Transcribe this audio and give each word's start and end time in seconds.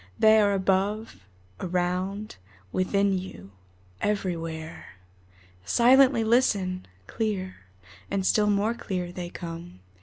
They 0.17 0.41
are 0.41 0.53
above, 0.53 1.21
around, 1.59 2.37
within 2.71 3.15
you, 3.19 3.51
everywhere. 4.01 4.93
Silently 5.63 6.23
listen! 6.23 6.87
Clear, 7.05 7.57
and 8.09 8.25
still 8.25 8.49
more 8.49 8.73
clear, 8.73 9.11
they 9.11 9.29
come. 9.29 9.79